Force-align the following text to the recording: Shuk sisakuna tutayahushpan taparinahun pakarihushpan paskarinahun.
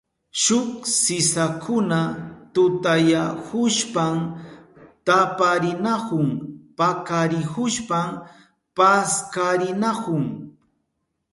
Shuk 0.41 0.71
sisakuna 1.01 1.99
tutayahushpan 2.53 4.17
taparinahun 5.07 6.27
pakarihushpan 6.77 8.09
paskarinahun. 8.77 10.23